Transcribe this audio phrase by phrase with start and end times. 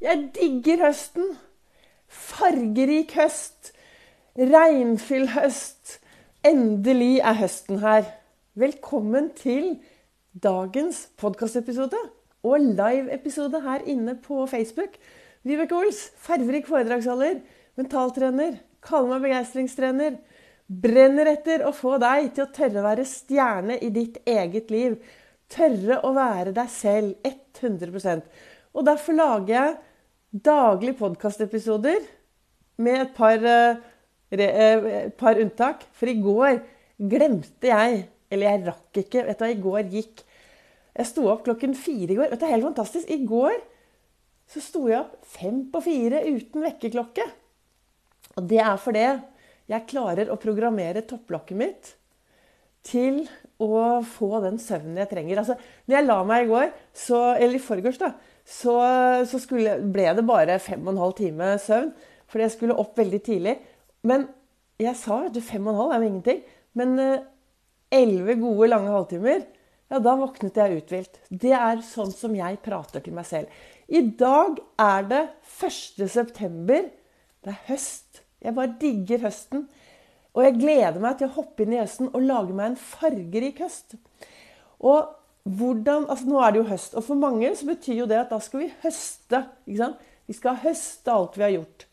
[0.00, 1.34] Jeg digger høsten.
[2.08, 3.74] Fargerik høst.
[4.32, 5.98] Regnfull høst.
[6.40, 8.06] Endelig er høsten her.
[8.56, 9.74] Velkommen til
[10.32, 12.00] dagens podkastepisode
[12.40, 14.96] og live-episode her inne på Facebook.
[15.44, 17.42] Vibeke Ols, farverik foredragsholder,
[17.76, 20.16] mentaltrener, kaller meg begeistringstrener.
[20.64, 24.96] Brenner etter å få deg til å tørre å være stjerne i ditt eget liv.
[25.52, 27.30] Tørre å være deg selv
[27.60, 28.24] 100%
[28.72, 29.78] Og derfor lager jeg
[30.30, 32.04] daglig podkastepisoder
[32.78, 33.76] med et par, eh,
[34.32, 35.84] et par unntak.
[35.92, 36.62] For i går
[37.00, 39.26] glemte jeg Eller jeg rakk ikke.
[39.26, 40.22] Vet du hva, i går gikk
[40.96, 42.30] Jeg sto opp klokken fire i går.
[42.30, 43.10] Vet du, Det helt fantastisk.
[43.10, 43.56] I går
[44.46, 47.26] så sto jeg opp fem på fire uten vekkerklokke.
[48.36, 49.04] Og det er fordi
[49.70, 51.94] jeg klarer å programmere topplokket mitt
[52.86, 55.38] til å få den søvnen jeg trenger.
[55.42, 58.12] Altså, når jeg la meg i går, så, eller i forgårs, da,
[58.46, 58.76] så,
[59.28, 61.92] så skulle, ble det bare fem og en halv time søvn.
[62.30, 63.56] Fordi jeg skulle opp veldig tidlig.
[64.06, 64.28] Men
[64.80, 66.42] jeg sa du, fem og en halv er jo ingenting.
[66.78, 66.94] Men
[67.90, 69.42] elleve gode, lange halvtimer,
[69.90, 71.18] ja, da våknet jeg uthvilt.
[71.26, 73.50] Det er sånn som jeg prater til meg selv.
[73.90, 75.22] I dag er det
[75.66, 76.04] 1.
[76.06, 76.86] september.
[77.42, 78.22] Det er høst.
[78.40, 79.64] Jeg bare digger høsten.
[80.30, 83.58] Og jeg gleder meg til å hoppe inn i høsten og lage meg en fargerik
[83.64, 83.96] høst.
[84.78, 85.10] Og
[85.48, 88.32] hvordan, altså Nå er det jo høst, og for mange så betyr jo det at
[88.32, 89.44] da skal vi høste.
[89.66, 90.08] ikke sant?
[90.28, 91.86] Vi skal høste alt vi har gjort.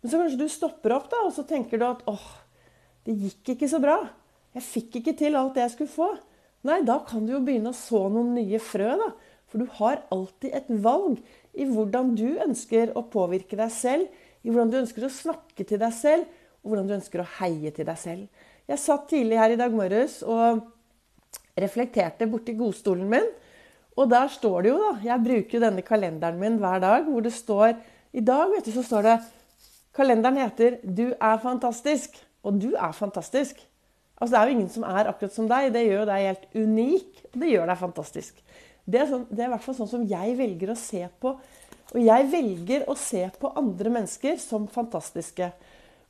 [0.00, 2.28] Men så kanskje du stopper opp da, og så tenker du at åh,
[3.08, 3.98] det gikk ikke så bra.
[4.56, 6.10] Jeg fikk ikke til alt det jeg skulle få.
[6.68, 8.92] Nei, da kan du jo begynne å så noen nye frø.
[9.00, 9.10] da.
[9.50, 11.18] For du har alltid et valg
[11.58, 14.06] i hvordan du ønsker å påvirke deg selv,
[14.44, 16.28] i hvordan du ønsker å snakke til deg selv,
[16.60, 18.44] og hvordan du ønsker å heie til deg selv.
[18.70, 20.60] Jeg satt tidlig her i dag morges og
[21.60, 23.28] reflekterte borti godstolen min.
[23.98, 27.20] Og der står det jo, da Jeg bruker jo denne kalenderen min hver dag, hvor
[27.20, 27.74] det står
[28.12, 29.20] I dag vet du, så står det
[29.94, 32.22] Kalenderen heter 'Du er fantastisk'.
[32.42, 33.56] Og du er fantastisk.
[34.20, 35.72] Altså, Det er jo ingen som er akkurat som deg.
[35.72, 37.24] Det gjør deg helt unik.
[37.34, 38.42] Og det gjør deg fantastisk.
[38.90, 41.34] Det er, sånn, det er i hvert fall sånn som jeg velger å se på.
[41.90, 45.50] Og jeg velger å se på andre mennesker som fantastiske.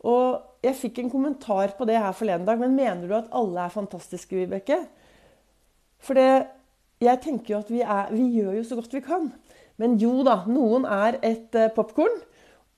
[0.05, 2.61] Og jeg fikk en kommentar på det her forleden dag.
[2.61, 4.83] Men mener du at alle er fantastiske, Vibeke?
[6.05, 6.49] For det,
[7.01, 9.31] jeg tenker jo at vi, er, vi, gjør jo så godt vi kan.
[9.81, 12.19] Men jo da, noen er et uh, popkorn.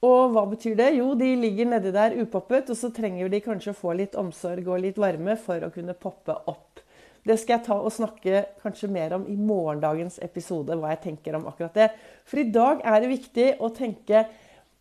[0.02, 0.88] Og hva betyr det?
[0.96, 4.66] Jo, de ligger nedi der upoppet, og så trenger de kanskje å få litt omsorg
[4.66, 6.82] og litt varme for å kunne poppe opp.
[7.22, 11.38] Det skal jeg ta og snakke kanskje mer om i morgendagens episode, hva jeg tenker
[11.38, 11.88] om akkurat det.
[12.26, 14.24] For i dag er det viktig å tenke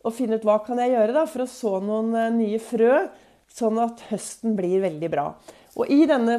[0.02, 3.04] og finne ut hva kan jeg gjøre da, for å så noen uh, nye frø,
[3.52, 5.28] sånn at høsten blir veldig bra.
[5.80, 6.36] Og i denne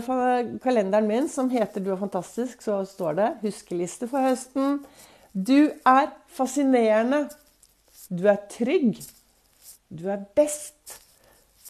[0.62, 4.84] kalenderen min som heter 'Du er fantastisk', så står det 'Huskeliste for høsten'.
[5.34, 7.30] Du er fascinerende.
[8.10, 9.00] Du er trygg.
[9.88, 11.00] Du er best.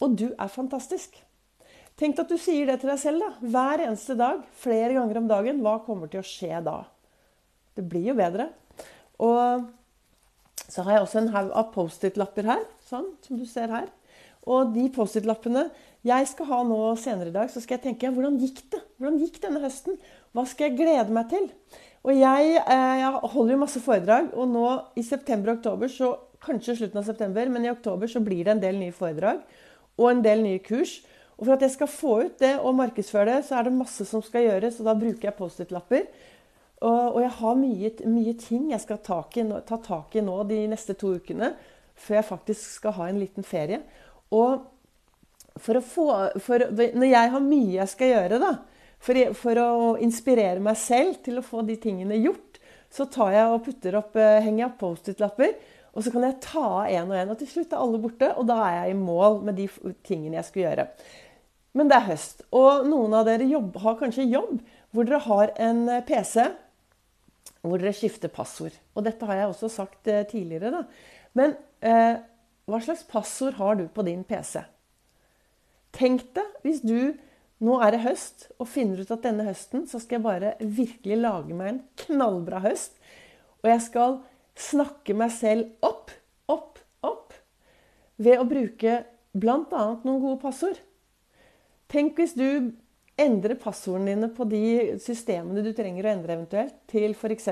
[0.01, 1.23] Og du er fantastisk.
[1.97, 5.29] Tenk at du sier det til deg selv da, hver eneste dag, flere ganger om
[5.29, 5.61] dagen.
[5.61, 6.85] Hva kommer til å skje da?
[7.77, 8.49] Det blir jo bedre.
[9.23, 9.69] Og
[10.69, 13.87] så har jeg også en haug av Post-It-lapper her, sånn som du ser her.
[14.51, 15.69] Og de Post-It-lappene
[16.03, 18.81] jeg skal ha nå senere i dag, så skal jeg tenke hvordan gikk det?
[18.99, 20.01] Hvordan gikk denne høsten?
[20.35, 21.47] Hva skal jeg glede meg til?
[22.03, 24.67] Og jeg, eh, jeg holder jo masse foredrag, og nå
[24.99, 28.57] i september og oktober, så kanskje slutten av september, men i oktober så blir det
[28.57, 29.45] en del nye foredrag
[30.01, 30.99] og en del nye kurs.
[31.39, 34.07] Og for at jeg skal få ut det og markedsføre det, så er det masse
[34.09, 36.09] som skal gjøres, og da bruker jeg Post-It-lapper.
[36.83, 40.25] Og, og, jeg har mye, mye ting jeg skal ta tak, i, ta tak i
[40.27, 41.53] nå de neste to ukene,
[41.95, 43.79] før jeg faktisk skal ha en liten ferie.
[44.33, 44.69] Og
[45.61, 46.07] for å få
[46.41, 48.53] for, Når jeg har mye jeg skal gjøre, da,
[49.03, 52.61] for, for, å inspirere meg selv til å få de tingene gjort,
[52.93, 55.55] så tar jeg og putter opp, eh, henger jeg opp Post-It-lapper.
[55.93, 58.31] Og så kan jeg ta av én og én, og til slutt er alle borte.
[58.41, 59.69] Og da er jeg i mål med de
[60.07, 60.87] tingene jeg skulle gjøre.
[61.77, 64.59] Men det er høst, og noen av dere jobb, har kanskje jobb
[64.93, 66.51] hvor dere har en eh, PC
[67.63, 68.75] hvor dere skifter passord.
[68.97, 70.73] Og dette har jeg også sagt eh, tidligere.
[70.75, 70.83] da.
[71.39, 72.19] Men eh,
[72.71, 74.63] hva slags passord har du på din PC?
[75.93, 77.15] Tenk deg hvis du
[77.63, 81.19] nå er det høst, og finner ut at denne høsten så skal jeg bare virkelig
[81.21, 82.97] lage meg en knallbra høst.
[83.63, 84.17] Og jeg skal
[84.59, 86.11] snakke meg selv opp,
[86.51, 87.37] opp, opp
[88.19, 88.97] ved å bruke
[89.33, 89.85] bl.a.
[90.03, 90.81] noen gode passord.
[91.93, 92.73] Tenk hvis du
[93.21, 94.65] endrer passordene dine på de
[95.03, 97.49] systemene du trenger å endre eventuelt, til f.eks.: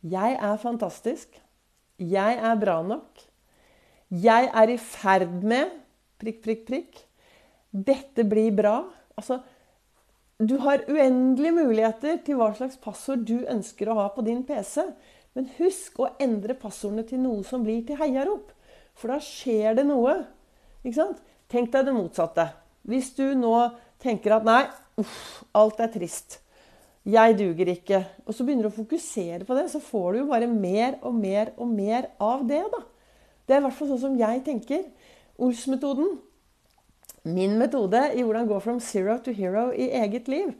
[0.00, 1.36] Jeg er fantastisk.
[1.98, 3.26] Jeg er bra nok.
[4.12, 5.70] Jeg er i ferd med
[6.20, 6.98] prikk, prikk, prikk.
[7.72, 8.82] Dette blir bra.
[9.16, 9.38] Altså,
[10.36, 14.84] du har uendelige muligheter til hva slags passord du ønsker å ha på din PC.
[15.32, 18.52] Men husk å endre passordene til noe som blir til heiarop.
[18.98, 20.18] For da skjer det noe.
[20.82, 22.50] Tenk deg det motsatte.
[22.84, 23.54] Hvis du nå
[24.02, 24.62] tenker at nei,
[25.00, 26.42] uff, alt er trist.
[27.08, 28.04] Jeg duger ikke.
[28.26, 31.16] Og så begynner du å fokusere på det, så får du jo bare mer og
[31.16, 32.82] mer og mer av det, da.
[33.46, 34.84] Det er i hvert fall sånn som jeg tenker.
[35.42, 36.16] Ols-metoden.
[37.22, 40.54] Min metode i hvordan gå from zero to hero i eget liv.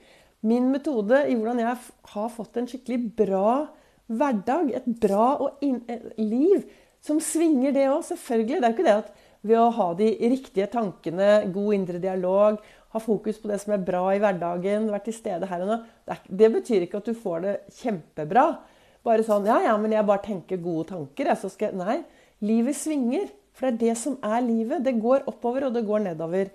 [0.46, 1.76] Min metode i hvordan jeg
[2.14, 3.56] har fått en skikkelig bra
[4.11, 4.73] hverdag.
[4.79, 5.52] Et bra
[6.19, 6.64] liv
[7.02, 8.02] som svinger, det òg.
[8.11, 8.61] Selvfølgelig.
[8.61, 9.12] Det er jo ikke det at
[9.43, 12.61] ved å ha de riktige tankene, god indre dialog,
[12.93, 15.79] ha fokus på det som er bra i hverdagen, være til stede her og nå
[16.29, 18.46] det, betyr ikke at du får det kjempebra.
[19.02, 21.32] Bare sånn Ja, ja, men jeg bare tenker gode tanker.
[21.32, 22.02] Jeg, så skal, jeg nei.
[22.43, 23.31] Livet svinger.
[23.53, 24.85] For det er det som er livet.
[24.85, 26.53] Det går oppover, og det går nedover.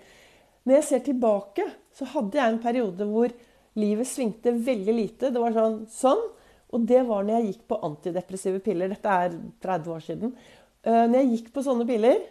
[0.67, 3.33] Når jeg ser tilbake, så hadde jeg en periode hvor
[3.77, 5.31] livet svingte veldig lite.
[5.31, 6.23] Det var sånn sånn.
[6.75, 8.91] Og det var når jeg gikk på antidepressive piller.
[8.91, 10.33] Dette er 30 år siden.
[10.83, 12.25] Uh, når jeg gikk på sånne piller,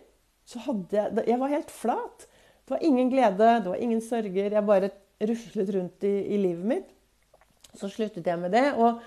[0.46, 2.26] så hadde jeg Jeg var helt flat.
[2.66, 4.52] Det var ingen glede, det var ingen sørger.
[4.52, 4.90] Jeg bare
[5.30, 6.92] ruslet rundt i, i livet mitt.
[7.76, 8.66] Så sluttet jeg med det.
[8.76, 9.00] Og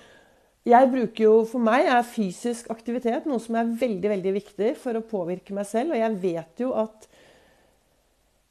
[0.67, 4.97] jeg bruker jo, For meg er fysisk aktivitet noe som er veldig veldig viktig for
[4.97, 5.95] å påvirke meg selv.
[5.95, 7.07] Og jeg vet jo at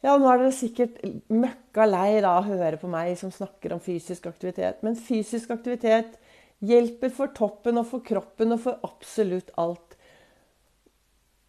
[0.05, 3.83] ja, nå er dere sikkert møkka lei da, å høre på meg som snakker om
[3.83, 4.79] fysisk aktivitet.
[4.87, 6.15] Men fysisk aktivitet
[6.65, 9.97] hjelper for toppen og for kroppen og for absolutt alt.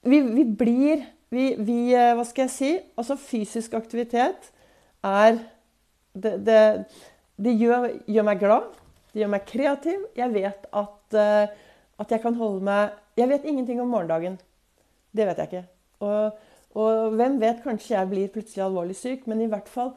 [0.02, 2.70] Vi, vi blir vi, vi, eh, Hva skal jeg si?
[2.98, 4.52] Altså, fysisk aktivitet
[5.06, 5.40] er
[6.14, 6.62] Det, det,
[7.38, 8.72] det gjør, gjør, meg glad.
[9.14, 10.06] Det gjør meg kreativ.
[10.18, 14.38] Jeg vet at, uh, at jeg kan holde meg Jeg vet ingenting om morgendagen.
[15.12, 15.66] Det vet jeg ikke.
[16.06, 16.38] Og
[16.78, 19.96] og hvem vet, kanskje jeg blir plutselig alvorlig syk, men i hvert fall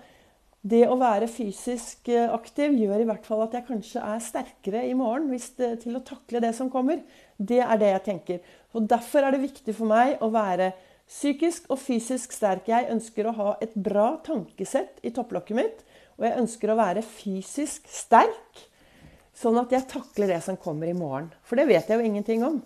[0.63, 4.85] det å være fysisk eh, aktiv gjør i hvert fall at jeg kanskje er sterkere
[4.87, 7.03] i morgen det, til å takle det som kommer.
[7.37, 8.41] Det er det jeg tenker.
[8.73, 10.71] Og Derfor er det viktig for meg å være
[11.11, 12.71] psykisk og fysisk sterk.
[12.71, 15.83] Jeg ønsker å ha et bra tankesett i topplokket mitt.
[16.21, 18.63] Og jeg ønsker å være fysisk sterk,
[19.37, 21.31] sånn at jeg takler det som kommer i morgen.
[21.47, 22.61] For det vet jeg jo ingenting om.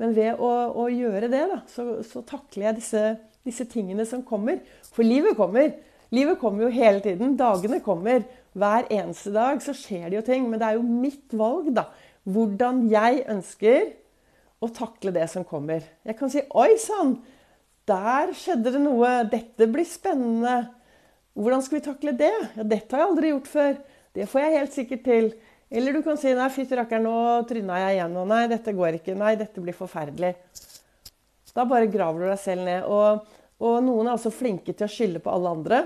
[0.00, 0.50] Men ved å,
[0.82, 3.04] å gjøre det, da, så, så takler jeg disse
[3.46, 4.60] disse tingene som kommer.
[4.92, 5.72] For livet kommer.
[6.14, 7.36] Livet kommer jo hele tiden.
[7.38, 8.24] Dagene kommer.
[8.52, 10.48] Hver eneste dag så skjer det jo ting.
[10.50, 11.88] Men det er jo mitt valg, da.
[12.22, 13.94] Hvordan jeg ønsker
[14.62, 15.82] å takle det som kommer.
[16.06, 17.16] Jeg kan si 'oi sann,
[17.88, 19.28] der skjedde det noe'.
[19.30, 20.68] Dette blir spennende.
[21.34, 22.34] Hvordan skal vi takle det?
[22.56, 23.74] Ja, dette har jeg aldri gjort før.
[24.14, 25.32] Det får jeg helt sikkert til.
[25.72, 28.98] Eller du kan si 'nei, fytti rakkeren, nå tryna jeg igjen', og 'nei, dette går
[28.98, 30.34] ikke', 'nei, dette blir forferdelig'.
[31.54, 32.84] Da bare graver du deg selv ned.
[32.84, 33.24] Og,
[33.60, 35.80] og noen er også flinke til å skylde på alle andre.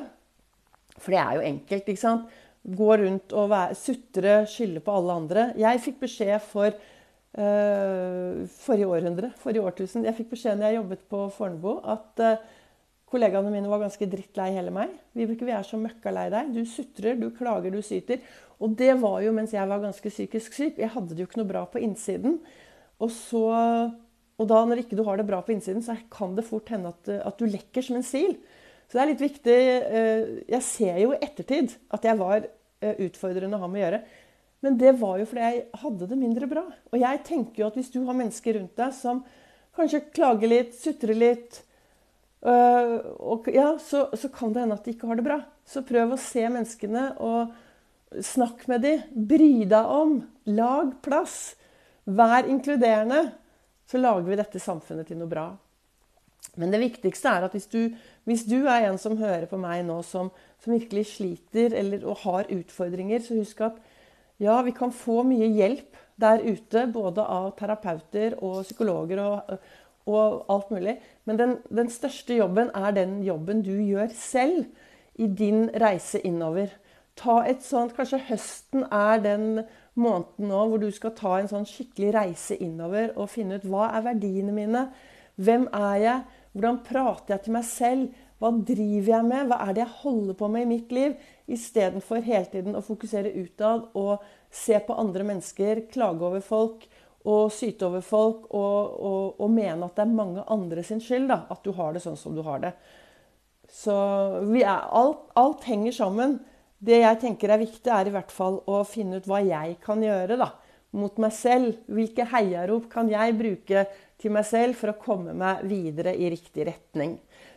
[0.98, 2.36] For det er jo enkelt, ikke sant?
[2.66, 5.48] Gå rundt og være, sutre, skylde på alle andre.
[5.60, 11.04] Jeg fikk beskjed for uh, forrige århundre, forrige årtusen Jeg fikk beskjed når jeg jobbet
[11.12, 12.56] på Fornebu, at uh,
[13.06, 14.94] kollegaene mine var ganske drittlei hele meg.
[15.14, 16.54] Vibeke, vi er så møkka lei deg.
[16.56, 18.24] Du sutrer, du klager, du syter.
[18.58, 20.80] Og det var jo mens jeg var ganske psykisk syk.
[20.82, 22.40] Jeg hadde det jo ikke noe bra på innsiden.
[22.98, 23.46] Og så
[24.36, 26.92] og da når ikke du har det bra på innsiden, så kan det fort hende
[26.92, 28.36] at, at, du lekker som en sil.
[28.86, 33.00] Så det er litt viktig eh, Jeg ser jo i ettertid at jeg var eh,
[33.06, 34.02] utfordrende å ha med å gjøre.
[34.64, 36.64] Men det var jo fordi jeg hadde det mindre bra.
[36.92, 39.24] Og jeg tenker jo at hvis du har mennesker rundt deg som
[39.76, 41.62] kanskje klager litt, sutrer litt,
[42.46, 45.40] og, ja, så, så, kan det hende at de ikke har det bra.
[45.66, 47.54] Så prøv å se menneskene og
[48.22, 49.02] snakk med dem.
[49.30, 50.20] Bry deg om.
[50.54, 51.56] Lag plass.
[52.06, 53.24] Vær inkluderende
[53.86, 55.46] så lager vi dette samfunnet til noe bra.
[56.56, 57.80] Men det viktigste er at hvis du,
[58.26, 60.30] hvis du er en som hører på meg nå, som,
[60.62, 63.78] som virkelig sliter eller, og har utfordringer, så husk at
[64.42, 69.52] ja, vi kan få mye hjelp der ute, både av terapeuter og psykologer og,
[70.06, 70.96] og alt mulig.
[71.24, 74.66] Men den, den, største jobben er den jobben du gjør selv
[75.18, 76.70] i din reise innover.
[77.16, 79.64] Ta et sånt, Kanskje høsten er den
[79.96, 83.88] måneden nå hvor du skal ta en sånn skikkelig reise innover og finne ut hva
[83.96, 84.86] er verdiene mine?
[85.40, 86.42] Hvem er jeg?
[86.56, 88.22] Hvordan prater jeg til meg selv?
[88.40, 89.48] Hva driver jeg med?
[89.48, 91.16] Hva er det jeg holder på med i mitt liv?
[91.48, 96.84] Istedenfor hele tiden å fokusere utad og se på andre mennesker, klage over folk
[97.26, 101.26] og syte over folk og, og, og mene at det er mange andre sin skyld
[101.30, 102.72] da, at du har det sånn som du har det.
[103.72, 103.94] Så
[104.60, 106.38] er, alt, alt henger sammen.
[106.78, 110.02] Det jeg tenker er viktig, er i hvert fall å finne ut hva jeg kan
[110.04, 110.52] gjøre da,
[110.96, 111.80] mot meg selv.
[111.90, 113.86] Hvilke heiarop kan jeg bruke
[114.22, 117.16] til meg selv for å komme meg videre i riktig retning.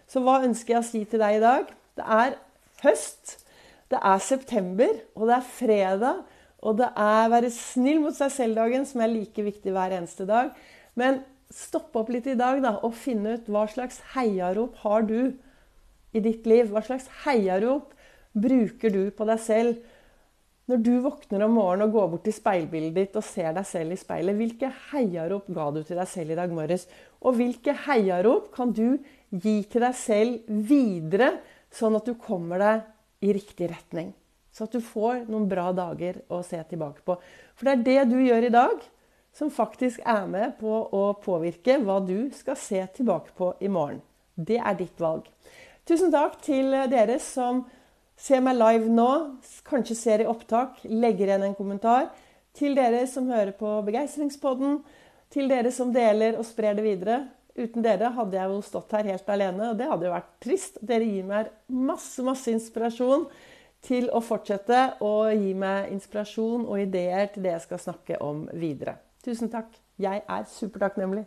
[0.10, 1.70] Så hva ønsker jeg å si til deg i dag?
[2.00, 2.36] Det er
[2.82, 3.38] høst,
[3.92, 6.24] det er september, og det er fredag.
[6.60, 10.52] Og det er være snill mot seg selv-dagen som er like viktig hver eneste dag.
[11.00, 15.32] Men stopp opp litt i dag da, og finne ut hva slags heiarop har du
[16.14, 16.70] i ditt liv.
[16.74, 17.96] Hva slags heiarop
[18.36, 19.96] bruker du på deg selv
[20.70, 23.96] når du våkner om morgenen og går bort til speilbildet ditt og ser deg selv
[23.96, 24.38] i speilet?
[24.38, 26.86] Hvilke heiarop ga du til deg selv i dag morges?
[27.26, 29.00] Og hvilke heiarop kan du
[29.30, 31.38] gi til deg selv videre,
[31.74, 34.14] sånn at du kommer deg i riktig retning?
[34.52, 37.18] Så at du får noen bra dager å se tilbake på.
[37.56, 38.86] For det er det du gjør i dag,
[39.36, 44.02] som faktisk er med på å påvirke hva du skal se tilbake på i morgen.
[44.36, 45.28] Det er ditt valg.
[45.86, 47.64] Tusen takk til dere som
[48.20, 49.10] ser meg live nå,
[49.68, 52.10] kanskje ser i opptak, legger igjen en kommentar.
[52.58, 54.80] Til dere som hører på Begeistringspodden.
[55.32, 57.20] Til dere som deler og sprer det videre.
[57.60, 60.80] Uten dere hadde jeg jo stått her helt alene, og det hadde jo vært trist.
[60.82, 63.28] Dere gir meg masse, masse inspirasjon
[63.86, 68.48] til å fortsette å gi meg inspirasjon og ideer til det jeg skal snakke om
[68.54, 68.98] videre.
[69.24, 69.72] Tusen takk.
[70.00, 71.26] Jeg er supertakknemlig.